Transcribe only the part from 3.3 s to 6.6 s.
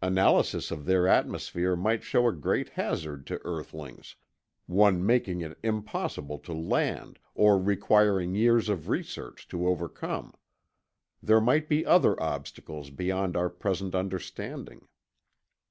earthlings, one making it impossible to